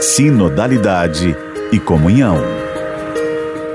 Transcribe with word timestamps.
Sinodalidade 0.00 1.36
e 1.70 1.78
comunhão. 1.78 2.38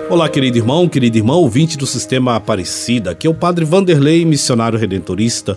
Olá, 0.09 0.27
querido 0.27 0.57
irmão, 0.57 0.89
querido 0.89 1.19
irmão, 1.19 1.37
ouvinte 1.37 1.77
do 1.77 1.85
Sistema 1.85 2.35
Aparecida. 2.35 3.11
Aqui 3.11 3.27
é 3.27 3.29
o 3.29 3.33
Padre 3.33 3.63
Vanderlei, 3.63 4.25
missionário 4.25 4.79
redentorista, 4.79 5.55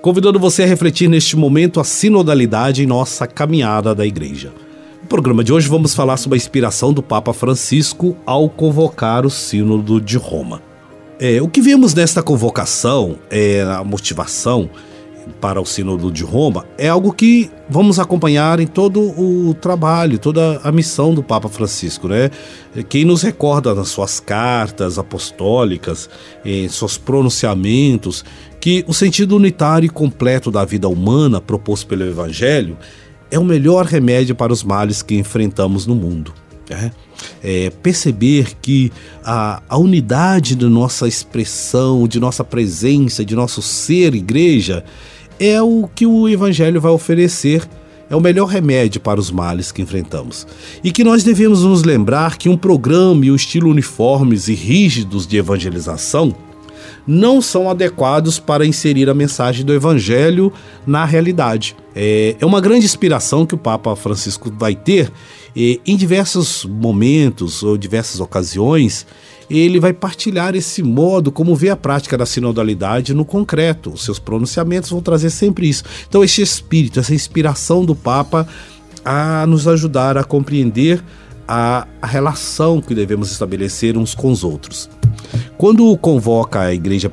convidando 0.00 0.40
você 0.40 0.62
a 0.62 0.66
refletir 0.66 1.06
neste 1.06 1.36
momento 1.36 1.80
a 1.80 1.84
sinodalidade 1.84 2.82
em 2.82 2.86
nossa 2.86 3.26
caminhada 3.26 3.94
da 3.94 4.06
igreja. 4.06 4.54
No 5.02 5.06
programa 5.06 5.44
de 5.44 5.52
hoje 5.52 5.68
vamos 5.68 5.94
falar 5.94 6.16
sobre 6.16 6.36
a 6.36 6.40
inspiração 6.40 6.94
do 6.94 7.02
Papa 7.02 7.34
Francisco 7.34 8.16
ao 8.24 8.48
convocar 8.48 9.26
o 9.26 9.30
Sínodo 9.30 10.00
de 10.00 10.16
Roma. 10.16 10.62
É, 11.20 11.42
o 11.42 11.48
que 11.48 11.60
vemos 11.60 11.92
nesta 11.92 12.22
convocação, 12.22 13.16
é, 13.30 13.60
a 13.60 13.84
motivação, 13.84 14.70
para 15.40 15.60
o 15.60 15.66
Sínodo 15.66 16.10
de 16.10 16.22
Roma 16.22 16.64
é 16.78 16.88
algo 16.88 17.12
que 17.12 17.50
vamos 17.68 17.98
acompanhar 17.98 18.60
em 18.60 18.66
todo 18.66 19.00
o 19.00 19.54
trabalho, 19.54 20.18
toda 20.18 20.60
a 20.62 20.70
missão 20.70 21.12
do 21.12 21.22
Papa 21.22 21.48
Francisco, 21.48 22.08
né? 22.08 22.30
Quem 22.88 23.04
nos 23.04 23.22
recorda 23.22 23.74
nas 23.74 23.88
suas 23.88 24.20
cartas 24.20 24.98
apostólicas, 24.98 26.08
em 26.44 26.68
seus 26.68 26.96
pronunciamentos, 26.96 28.24
que 28.60 28.84
o 28.86 28.94
sentido 28.94 29.36
unitário 29.36 29.86
e 29.86 29.90
completo 29.90 30.50
da 30.50 30.64
vida 30.64 30.88
humana 30.88 31.40
proposto 31.40 31.86
pelo 31.86 32.04
Evangelho 32.04 32.76
é 33.30 33.38
o 33.38 33.44
melhor 33.44 33.84
remédio 33.84 34.34
para 34.34 34.52
os 34.52 34.62
males 34.62 35.02
que 35.02 35.16
enfrentamos 35.16 35.86
no 35.86 35.94
mundo. 35.94 36.32
Né? 36.70 36.92
É, 37.42 37.70
perceber 37.82 38.54
que 38.60 38.92
a, 39.24 39.62
a 39.68 39.78
unidade 39.78 40.54
de 40.54 40.66
nossa 40.66 41.08
expressão, 41.08 42.06
de 42.06 42.20
nossa 42.20 42.44
presença, 42.44 43.24
de 43.24 43.34
nosso 43.34 43.62
ser 43.62 44.14
igreja, 44.14 44.84
é 45.38 45.60
o 45.60 45.88
que 45.94 46.06
o 46.06 46.28
Evangelho 46.28 46.80
vai 46.80 46.92
oferecer, 46.92 47.66
é 48.08 48.16
o 48.16 48.20
melhor 48.20 48.46
remédio 48.46 49.00
para 49.00 49.20
os 49.20 49.30
males 49.30 49.72
que 49.72 49.82
enfrentamos. 49.82 50.46
E 50.82 50.90
que 50.90 51.04
nós 51.04 51.24
devemos 51.24 51.62
nos 51.62 51.82
lembrar 51.82 52.38
que 52.38 52.48
um 52.48 52.56
programa 52.56 53.24
e 53.24 53.30
um 53.30 53.36
estilo 53.36 53.70
uniformes 53.70 54.48
e 54.48 54.54
rígidos 54.54 55.26
de 55.26 55.36
evangelização 55.36 56.34
não 57.06 57.40
são 57.40 57.70
adequados 57.70 58.38
para 58.38 58.66
inserir 58.66 59.08
a 59.08 59.14
mensagem 59.14 59.64
do 59.64 59.72
Evangelho 59.72 60.52
na 60.86 61.04
realidade. 61.04 61.76
É, 61.94 62.36
é 62.40 62.46
uma 62.46 62.60
grande 62.60 62.84
inspiração 62.84 63.46
que 63.46 63.54
o 63.54 63.58
Papa 63.58 63.94
Francisco 63.96 64.52
vai 64.56 64.74
ter 64.74 65.10
em 65.56 65.96
diversos 65.96 66.66
momentos 66.66 67.62
ou 67.62 67.78
diversas 67.78 68.20
ocasiões 68.20 69.06
ele 69.48 69.78
vai 69.78 69.92
partilhar 69.92 70.54
esse 70.54 70.82
modo 70.82 71.30
como 71.30 71.54
vê 71.54 71.70
a 71.70 71.76
prática 71.76 72.18
da 72.18 72.26
sinodalidade 72.26 73.14
no 73.14 73.24
concreto. 73.24 73.90
Os 73.90 74.04
seus 74.04 74.18
pronunciamentos 74.18 74.90
vão 74.90 75.00
trazer 75.00 75.30
sempre 75.30 75.68
isso. 75.68 75.84
Então, 76.08 76.24
esse 76.24 76.42
espírito, 76.42 76.98
essa 76.98 77.14
inspiração 77.14 77.84
do 77.84 77.94
Papa 77.94 78.46
a 79.04 79.46
nos 79.46 79.68
ajudar 79.68 80.18
a 80.18 80.24
compreender 80.24 81.02
a, 81.46 81.86
a 82.02 82.06
relação 82.06 82.80
que 82.80 82.94
devemos 82.94 83.30
estabelecer 83.30 83.96
uns 83.96 84.14
com 84.14 84.32
os 84.32 84.42
outros. 84.42 84.90
Quando 85.56 85.96
convoca 85.96 86.60
a 86.60 86.74
igreja 86.74 87.10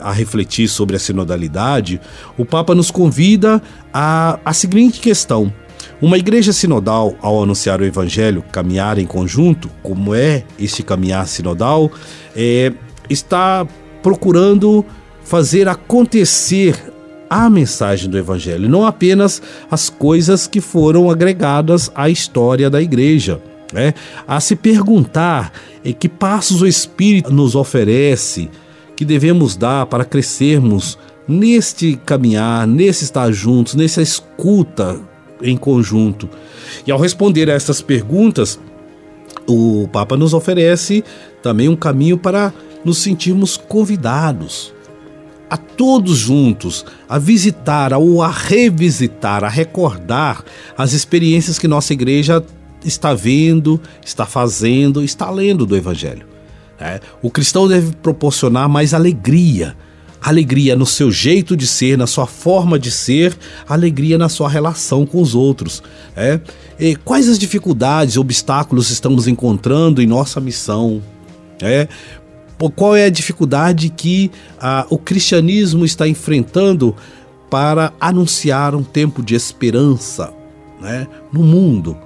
a 0.00 0.12
refletir 0.12 0.68
sobre 0.68 0.96
a 0.96 0.98
sinodalidade, 0.98 2.00
o 2.36 2.44
Papa 2.44 2.74
nos 2.74 2.90
convida 2.90 3.62
a, 3.92 4.38
a 4.44 4.52
seguinte 4.52 5.00
questão: 5.00 5.52
uma 6.00 6.18
igreja 6.18 6.52
sinodal, 6.52 7.14
ao 7.20 7.42
anunciar 7.42 7.80
o 7.80 7.84
evangelho, 7.84 8.44
caminhar 8.52 8.98
em 8.98 9.06
conjunto, 9.06 9.70
como 9.82 10.14
é 10.14 10.44
este 10.58 10.82
caminhar 10.82 11.26
sinodal, 11.26 11.90
é, 12.36 12.72
está 13.08 13.66
procurando 14.02 14.84
fazer 15.22 15.68
acontecer 15.68 16.92
a 17.30 17.48
mensagem 17.48 18.10
do 18.10 18.18
evangelho, 18.18 18.68
não 18.68 18.86
apenas 18.86 19.40
as 19.70 19.88
coisas 19.88 20.46
que 20.46 20.60
foram 20.60 21.10
agregadas 21.10 21.90
à 21.94 22.08
história 22.08 22.68
da 22.68 22.82
igreja. 22.82 23.40
Né? 23.74 23.92
A 24.24 24.38
se 24.38 24.54
perguntar 24.54 25.52
em 25.84 25.92
que 25.92 26.08
passos 26.08 26.62
o 26.62 26.66
Espírito 26.66 27.34
nos 27.34 27.56
oferece 27.56 28.48
que 28.94 29.04
devemos 29.04 29.56
dar 29.56 29.86
para 29.86 30.04
crescermos 30.04 30.96
neste 31.26 31.98
caminhar, 32.06 32.68
nesse 32.68 33.02
estar 33.02 33.32
juntos, 33.32 33.74
nessa 33.74 34.00
escuta 34.00 35.00
em 35.42 35.56
conjunto. 35.56 36.30
E 36.86 36.92
ao 36.92 37.00
responder 37.00 37.50
a 37.50 37.54
essas 37.54 37.82
perguntas, 37.82 38.60
o 39.44 39.88
Papa 39.92 40.16
nos 40.16 40.34
oferece 40.34 41.02
também 41.42 41.68
um 41.68 41.74
caminho 41.74 42.16
para 42.16 42.54
nos 42.84 42.98
sentirmos 42.98 43.56
convidados 43.56 44.72
a 45.50 45.56
todos 45.56 46.16
juntos 46.16 46.86
a 47.08 47.18
visitar 47.18 47.92
ou 47.92 48.22
a 48.22 48.30
revisitar, 48.30 49.42
a 49.42 49.48
recordar 49.48 50.44
as 50.78 50.92
experiências 50.92 51.58
que 51.58 51.66
nossa 51.66 51.92
igreja 51.92 52.44
está 52.84 53.14
vendo, 53.14 53.80
está 54.04 54.26
fazendo, 54.26 55.02
está 55.02 55.30
lendo 55.30 55.66
do 55.66 55.76
Evangelho. 55.76 56.26
É, 56.78 57.00
o 57.22 57.30
cristão 57.30 57.68
deve 57.68 57.94
proporcionar 57.96 58.68
mais 58.68 58.92
alegria, 58.92 59.76
alegria 60.20 60.74
no 60.74 60.86
seu 60.86 61.10
jeito 61.10 61.56
de 61.56 61.66
ser, 61.66 61.96
na 61.96 62.06
sua 62.06 62.26
forma 62.26 62.78
de 62.78 62.90
ser, 62.90 63.36
alegria 63.68 64.18
na 64.18 64.28
sua 64.28 64.48
relação 64.48 65.06
com 65.06 65.20
os 65.20 65.34
outros. 65.34 65.82
É? 66.16 66.40
E 66.78 66.96
quais 66.96 67.28
as 67.28 67.38
dificuldades, 67.38 68.16
obstáculos 68.16 68.90
estamos 68.90 69.28
encontrando 69.28 70.02
em 70.02 70.06
nossa 70.06 70.40
missão? 70.40 71.02
É? 71.60 71.86
Qual 72.74 72.96
é 72.96 73.04
a 73.04 73.10
dificuldade 73.10 73.90
que 73.90 74.30
ah, 74.60 74.86
o 74.88 74.96
cristianismo 74.96 75.84
está 75.84 76.08
enfrentando 76.08 76.94
para 77.50 77.92
anunciar 78.00 78.74
um 78.74 78.82
tempo 78.82 79.22
de 79.22 79.34
esperança 79.34 80.32
né, 80.80 81.06
no 81.32 81.42
mundo? 81.42 81.96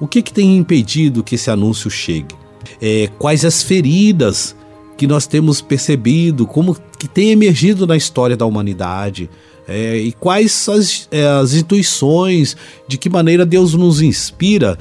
O 0.00 0.06
que, 0.06 0.22
que 0.22 0.32
tem 0.32 0.56
impedido 0.56 1.24
que 1.24 1.34
esse 1.34 1.50
anúncio 1.50 1.90
chegue? 1.90 2.34
É, 2.80 3.08
quais 3.18 3.44
as 3.44 3.62
feridas 3.62 4.54
que 4.96 5.06
nós 5.06 5.26
temos 5.26 5.60
percebido, 5.60 6.46
como 6.46 6.76
que 6.98 7.08
tem 7.08 7.30
emergido 7.30 7.86
na 7.86 7.96
história 7.96 8.36
da 8.36 8.44
humanidade, 8.44 9.30
é, 9.66 9.96
e 9.96 10.12
quais 10.12 10.68
as, 10.68 11.08
é, 11.10 11.26
as 11.26 11.54
intuições, 11.54 12.56
de 12.86 12.98
que 12.98 13.08
maneira 13.08 13.46
Deus 13.46 13.74
nos 13.74 14.00
inspira 14.00 14.78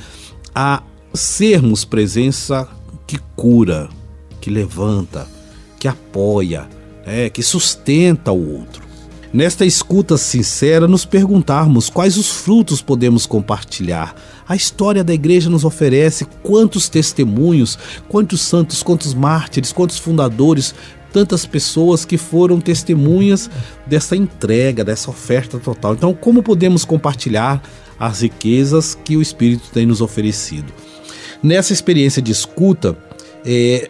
a 0.53 0.81
sermos 1.13 1.85
presença 1.85 2.67
que 3.05 3.19
cura, 3.35 3.89
que 4.41 4.49
levanta, 4.49 5.27
que 5.79 5.87
apoia, 5.87 6.67
é, 7.05 7.29
que 7.29 7.43
sustenta 7.43 8.31
o 8.31 8.59
outro 8.59 8.86
nesta 9.37 9.63
escuta 9.63 10.17
sincera, 10.17 10.87
nos 10.87 11.05
perguntarmos 11.05 11.91
quais 11.91 12.17
os 12.17 12.27
frutos 12.27 12.81
podemos 12.81 13.27
compartilhar. 13.27 14.15
A 14.47 14.55
história 14.55 15.03
da 15.03 15.13
igreja 15.13 15.47
nos 15.47 15.63
oferece 15.63 16.25
quantos 16.41 16.89
testemunhos, 16.89 17.77
quantos 18.09 18.41
santos, 18.41 18.81
quantos 18.81 19.13
mártires, 19.13 19.71
quantos 19.71 19.99
fundadores, 19.99 20.73
tantas 21.13 21.45
pessoas 21.45 22.03
que 22.03 22.17
foram 22.17 22.59
testemunhas 22.59 23.47
dessa 23.85 24.15
entrega, 24.15 24.83
dessa 24.83 25.11
oferta 25.11 25.59
total. 25.59 25.93
Então, 25.93 26.15
como 26.15 26.41
podemos 26.41 26.83
compartilhar 26.83 27.61
as 27.99 28.21
riquezas 28.21 28.95
que 28.95 29.15
o 29.15 29.21
Espírito 29.21 29.69
tem 29.71 29.85
nos 29.85 30.01
oferecido? 30.01 30.73
Nessa 31.43 31.73
experiência 31.73 32.23
de 32.23 32.31
escuta, 32.31 32.97
é, 33.45 33.87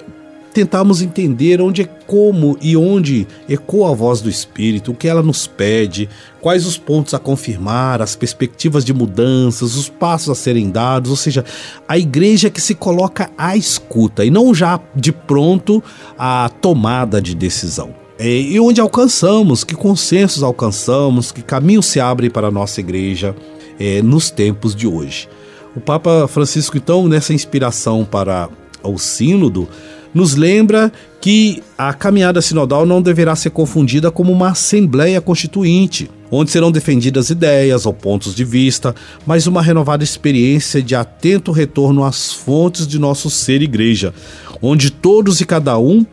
tentarmos 0.57 1.03
entender 1.03 1.61
onde 1.61 1.83
é 1.83 1.85
como 1.85 2.57
e 2.59 2.75
onde 2.75 3.27
ecoa 3.47 3.91
a 3.91 3.93
voz 3.93 4.21
do 4.21 4.29
Espírito, 4.29 4.91
o 4.91 4.95
que 4.95 5.07
ela 5.07 5.21
nos 5.21 5.45
pede, 5.45 6.09
quais 6.41 6.65
os 6.65 6.79
pontos 6.79 7.13
a 7.13 7.19
confirmar, 7.19 8.01
as 8.01 8.15
perspectivas 8.15 8.83
de 8.83 8.91
mudanças, 8.91 9.75
os 9.75 9.87
passos 9.87 10.29
a 10.29 10.33
serem 10.33 10.71
dados, 10.71 11.11
ou 11.11 11.15
seja, 11.15 11.45
a 11.87 11.95
igreja 11.95 12.49
que 12.49 12.59
se 12.59 12.73
coloca 12.73 13.29
à 13.37 13.55
escuta 13.55 14.25
e 14.25 14.31
não 14.31 14.51
já 14.51 14.79
de 14.95 15.11
pronto 15.11 15.83
a 16.17 16.49
tomada 16.59 17.21
de 17.21 17.35
decisão. 17.35 17.93
É, 18.17 18.27
e 18.27 18.59
onde 18.59 18.81
alcançamos, 18.81 19.63
que 19.63 19.75
consensos 19.75 20.41
alcançamos, 20.41 21.31
que 21.31 21.43
caminhos 21.43 21.85
se 21.85 21.99
abrem 21.99 22.31
para 22.31 22.47
a 22.47 22.51
nossa 22.51 22.79
igreja 22.79 23.35
é, 23.79 24.01
nos 24.01 24.31
tempos 24.31 24.75
de 24.75 24.87
hoje. 24.87 25.29
O 25.75 25.79
Papa 25.79 26.27
Francisco, 26.27 26.77
então, 26.77 27.07
nessa 27.07 27.31
inspiração 27.31 28.03
para 28.03 28.49
o 28.83 28.97
Sínodo, 28.97 29.67
nos 30.13 30.35
lembra 30.35 30.91
que 31.21 31.61
a 31.77 31.93
caminhada 31.93 32.41
sinodal 32.41 32.85
não 32.85 33.01
deverá 33.01 33.35
ser 33.35 33.49
confundida 33.49 34.09
como 34.09 34.31
uma 34.31 34.49
assembleia 34.49 35.19
constituinte, 35.19 36.09
onde 36.31 36.51
serão 36.51 36.71
defendidas 36.71 37.29
ideias 37.29 37.85
ou 37.85 37.93
pontos 37.93 38.33
de 38.35 38.43
vista, 38.43 38.95
mas 39.25 39.47
uma 39.47 39.61
renovada 39.61 40.03
experiência 40.03 40.81
de 40.81 40.95
atento 40.95 41.51
retorno 41.51 42.03
às 42.03 42.31
fontes 42.31 42.87
de 42.87 42.99
nosso 42.99 43.29
ser 43.29 43.61
igreja, 43.61 44.13
onde 44.61 44.91
todos 44.91 45.41
e 45.41 45.45
cada 45.45 45.77
um 45.77 46.05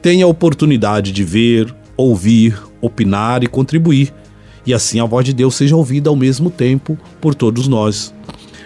têm 0.00 0.22
a 0.22 0.26
oportunidade 0.26 1.12
de 1.12 1.24
ver, 1.24 1.74
ouvir, 1.96 2.60
opinar 2.80 3.44
e 3.44 3.46
contribuir, 3.46 4.12
e 4.66 4.72
assim 4.72 5.00
a 5.00 5.04
voz 5.04 5.24
de 5.24 5.32
Deus 5.32 5.54
seja 5.54 5.76
ouvida 5.76 6.08
ao 6.08 6.16
mesmo 6.16 6.50
tempo 6.50 6.98
por 7.20 7.34
todos 7.34 7.68
nós. 7.68 8.14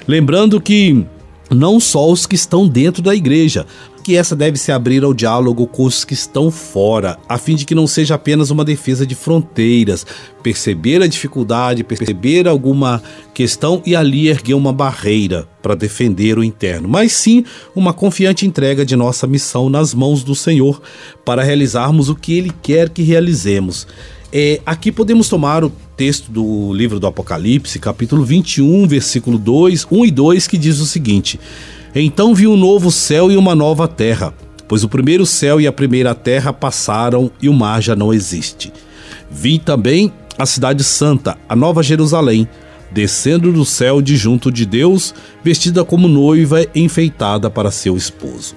Lembrando 0.07 0.61
que 0.61 1.05
não 1.51 1.79
só 1.79 2.11
os 2.11 2.27
que 2.27 2.35
estão 2.35 2.67
dentro 2.67 3.03
da 3.03 3.15
igreja, 3.15 3.67
que 4.07 4.15
essa 4.15 4.37
deve 4.37 4.57
se 4.57 4.71
abrir 4.71 5.03
ao 5.03 5.13
diálogo 5.13 5.67
com 5.67 5.83
os 5.83 6.05
que 6.05 6.15
estão 6.15 6.49
fora, 6.49 7.19
a 7.29 7.37
fim 7.39 7.57
de 7.57 7.65
que 7.65 7.75
não 7.75 7.89
seja 7.89 8.15
apenas 8.15 8.53
uma 8.53 8.65
defesa 8.65 9.05
de 9.05 9.17
fronteiras, 9.17 10.07
perceber 10.45 11.03
a 11.03 11.09
dificuldade, 11.09 11.83
perceber 11.83 12.47
alguma 12.47 13.03
questão 13.35 13.83
e 13.85 13.97
ali 13.97 14.29
erguer 14.29 14.55
uma 14.55 14.73
barreira 14.73 15.49
para 15.61 15.75
defender 15.75 16.39
o 16.39 16.45
interno, 16.45 16.89
mas 16.89 17.11
sim 17.11 17.45
uma 17.75 17.93
confiante 17.93 18.47
entrega 18.47 18.87
de 18.87 18.95
nossa 18.95 19.27
missão 19.27 19.69
nas 19.69 19.93
mãos 19.93 20.23
do 20.23 20.37
Senhor 20.37 20.81
para 21.25 21.43
realizarmos 21.43 22.09
o 22.09 22.15
que 22.15 22.39
Ele 22.39 22.53
quer 22.63 22.91
que 22.91 23.03
realizemos. 23.03 23.89
É, 24.33 24.61
aqui 24.65 24.93
podemos 24.93 25.29
tomar 25.29 25.65
o 25.65 25.73
texto 25.97 26.31
do 26.31 26.73
livro 26.73 27.01
do 27.01 27.09
Apocalipse, 27.09 27.81
capítulo 27.81 28.25
21, 28.25 28.87
versículo 28.87 29.37
2, 29.37 29.85
1 29.91 30.05
e 30.05 30.11
2, 30.13 30.47
que 30.47 30.57
diz 30.57 30.79
o 30.79 30.87
seguinte: 30.87 31.41
Então 31.99 32.35
vi 32.35 32.47
um 32.47 32.57
novo 32.57 32.93
céu 32.93 33.31
e 33.31 33.37
uma 33.39 33.55
nova 33.55 33.89
terra, 33.89 34.35
pois 34.69 34.85
o 34.85 34.89
primeiro 34.89 35.25
céu 35.25 35.59
e 35.59 35.67
a 35.67 35.73
primeira 35.73 36.15
terra 36.15 36.53
passaram 36.53 37.31
e 37.41 37.49
o 37.49 37.55
mar 37.55 37.81
já 37.81 37.97
não 37.97 38.13
existe. 38.13 38.71
Vi 39.31 39.59
também 39.59 40.13
a 40.39 40.45
cidade 40.45 40.85
santa, 40.85 41.39
a 41.49 41.57
nova 41.57 41.83
Jerusalém, 41.83 42.47
descendo 42.93 43.51
do 43.51 43.65
céu 43.65 44.03
de 44.03 44.15
junto 44.15 44.53
de 44.53 44.67
Deus, 44.67 45.15
vestida 45.43 45.85
como 45.87 46.07
noiva 46.07 46.67
enfeitada 46.75 47.49
para 47.49 47.71
seu 47.71 47.97
esposo. 47.97 48.55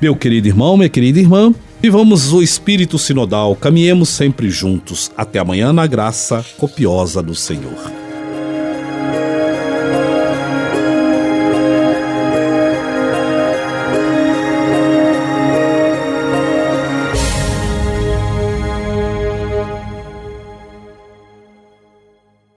Meu 0.00 0.14
querido 0.14 0.46
irmão, 0.46 0.76
minha 0.76 0.88
querida 0.88 1.18
irmã, 1.18 1.52
Vivamos 1.82 2.30
o 2.34 2.42
espírito 2.42 2.98
sinodal, 2.98 3.56
caminhemos 3.56 4.10
sempre 4.10 4.50
juntos. 4.50 5.10
Até 5.16 5.38
amanhã 5.38 5.72
na 5.72 5.86
graça 5.86 6.44
copiosa 6.58 7.22
do 7.22 7.34
Senhor. 7.34 7.99